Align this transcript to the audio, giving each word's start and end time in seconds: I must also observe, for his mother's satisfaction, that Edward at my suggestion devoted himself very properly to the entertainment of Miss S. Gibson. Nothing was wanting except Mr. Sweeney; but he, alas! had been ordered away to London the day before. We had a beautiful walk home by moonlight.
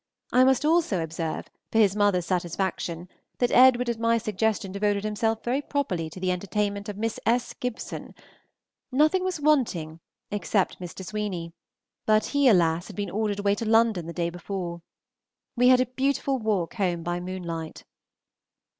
I 0.31 0.43
must 0.43 0.65
also 0.65 1.03
observe, 1.03 1.47
for 1.71 1.77
his 1.77 1.95
mother's 1.95 2.25
satisfaction, 2.25 3.07
that 3.37 3.51
Edward 3.51 3.87
at 3.87 3.99
my 3.99 4.17
suggestion 4.17 4.71
devoted 4.71 5.03
himself 5.03 5.43
very 5.43 5.61
properly 5.61 6.09
to 6.09 6.19
the 6.19 6.31
entertainment 6.31 6.89
of 6.89 6.97
Miss 6.97 7.19
S. 7.23 7.53
Gibson. 7.53 8.15
Nothing 8.91 9.23
was 9.23 9.39
wanting 9.39 9.99
except 10.31 10.79
Mr. 10.79 11.05
Sweeney; 11.05 11.53
but 12.07 12.25
he, 12.25 12.47
alas! 12.47 12.87
had 12.87 12.95
been 12.95 13.11
ordered 13.11 13.37
away 13.37 13.53
to 13.53 13.65
London 13.69 14.07
the 14.07 14.11
day 14.11 14.31
before. 14.31 14.81
We 15.55 15.67
had 15.67 15.79
a 15.79 15.85
beautiful 15.85 16.39
walk 16.39 16.73
home 16.77 17.03
by 17.03 17.19
moonlight. 17.19 17.83